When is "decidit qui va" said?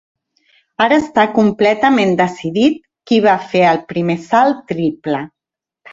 2.21-3.37